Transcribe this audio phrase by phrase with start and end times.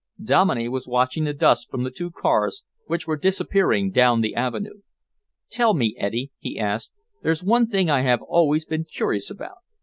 [0.23, 4.81] Dominey was watching the dust from the two cars which were disappearing down the avenue.
[5.51, 9.57] "Tell me, Eddy," he asked, "there's one thing I have always been curious about.